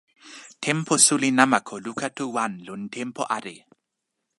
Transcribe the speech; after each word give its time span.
tenpo 0.63 0.93
suli 1.05 1.29
namako 1.37 1.75
luka 1.85 2.07
tu 2.17 2.25
wan, 2.35 2.53
lon 2.67 2.81
tenpo 2.93 3.21
ale 3.37 3.55